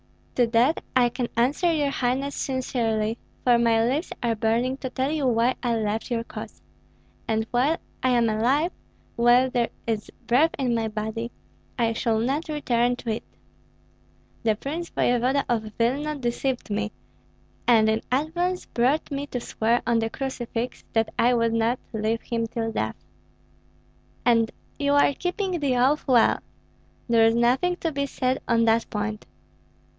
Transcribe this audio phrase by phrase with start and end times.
[0.33, 5.11] "To that I can answer your highness sincerely, for my lips are burning to tell
[5.11, 6.63] you why I left your cause;
[7.27, 8.71] and while I am alive,
[9.15, 11.29] while there is breath in my body,
[11.77, 13.23] I shall not return to it.
[14.41, 16.91] The prince voevoda of Vilna deceived me,
[17.67, 22.23] and in advance brought me to swear on the crucifix that I would not leave
[22.23, 22.95] him till death."
[24.25, 24.49] "And
[24.79, 26.39] you are keeping the oath well.
[27.07, 29.27] There is nothing to be said on that point."